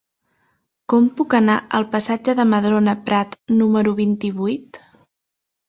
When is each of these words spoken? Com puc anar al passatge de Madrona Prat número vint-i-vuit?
Com 0.93 1.09
puc 1.19 1.35
anar 1.39 1.57
al 1.81 1.85
passatge 1.91 2.35
de 2.41 2.47
Madrona 2.55 2.97
Prat 3.11 3.39
número 3.63 3.97
vint-i-vuit? 4.03 4.85